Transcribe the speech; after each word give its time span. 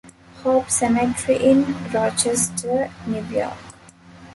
Hope 0.41 0.67
Cemetery 0.67 1.37
in 1.51 1.75
Rochester, 1.91 2.89
New 3.05 3.23
York. 3.27 3.53